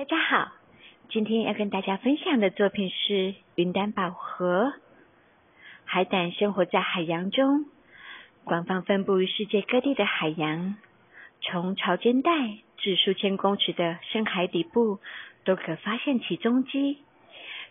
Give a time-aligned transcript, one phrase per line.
[0.00, 0.52] 大家好，
[1.10, 4.72] 今天要跟大家分享的作品是云丹宝盒。
[5.84, 7.66] 海胆生活在海洋中，
[8.44, 10.76] 广泛分布于世界各地的海洋，
[11.42, 12.30] 从潮间带
[12.78, 15.00] 至数千公尺的深海底部，
[15.44, 17.02] 都可发现其踪迹。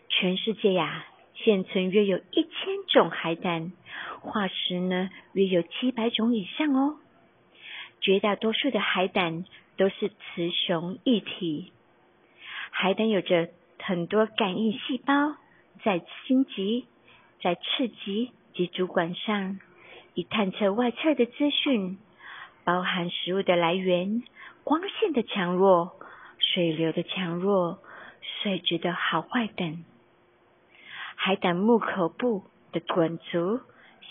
[0.10, 2.52] 全世界呀，现存约有一千
[2.90, 3.72] 种海胆，
[4.22, 7.00] 化石呢约有七百种以上哦。
[8.02, 9.46] 绝大多数的海胆
[9.78, 11.72] 都是雌雄异体。
[12.72, 13.50] 海胆有着
[13.82, 15.36] 很多感应细胞，
[15.84, 16.86] 在心棘、
[17.42, 19.60] 在翅棘及主管上，
[20.14, 21.98] 以探测外侧的资讯，
[22.64, 24.24] 包含食物的来源、
[24.64, 25.94] 光线的强弱、
[26.38, 27.80] 水流的强弱、
[28.42, 29.84] 水质的好坏等。
[31.16, 33.60] 海胆木口部的管足，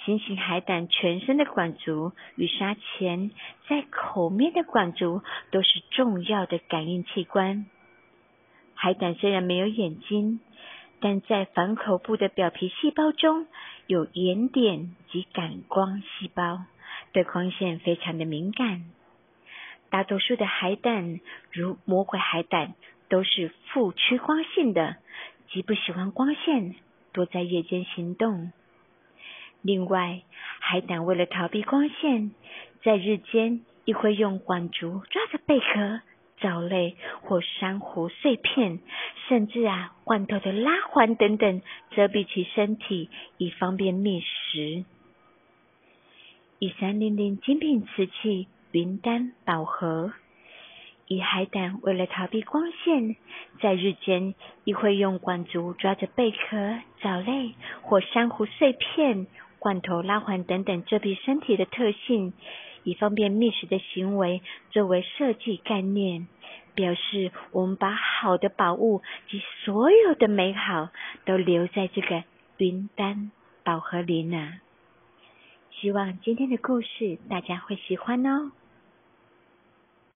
[0.04, 3.30] 新型海胆全身的管足与沙前
[3.66, 7.66] 在口面的管足都是重要的感应器官。
[8.80, 10.38] 海胆虽然没有眼睛，
[11.00, 13.48] 但在反口部的表皮细胞中
[13.88, 16.62] 有眼点及感光细胞，
[17.12, 18.84] 对光线非常的敏感。
[19.90, 21.18] 大多数的海胆，
[21.50, 22.74] 如魔鬼海胆，
[23.08, 24.94] 都是负趋光性的，
[25.50, 26.76] 极不喜欢光线，
[27.12, 28.52] 多在夜间行动。
[29.60, 30.22] 另外，
[30.60, 32.30] 海胆为了逃避光线，
[32.84, 36.00] 在日间亦会用管足抓着贝壳。
[36.40, 38.80] 藻类或珊瑚碎片，
[39.28, 44.84] 甚至啊罐头的拉环等等，遮蔽其身体，以方便觅食。
[46.58, 50.12] 以三零零精品瓷器云丹宝盒，
[51.06, 53.16] 以海胆为了逃避光线，
[53.60, 59.26] 在日间亦会用管足抓着贝壳、藻类或珊瑚碎片、
[59.58, 62.32] 罐头拉环等等遮蔽身体的特性。
[62.84, 66.28] 以方便觅食的行为作为设计概念，
[66.74, 70.90] 表示我们把好的宝物及所有的美好
[71.24, 72.24] 都留在这个
[72.56, 73.30] 云丹
[73.64, 74.54] 宝盒里呢。
[75.70, 78.50] 希望今天的故事大家会喜欢哦。